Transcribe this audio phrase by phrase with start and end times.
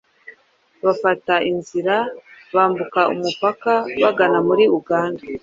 [0.85, 1.95] bafata inzira
[2.55, 5.23] bambuka umupaka bagana muri Uganda.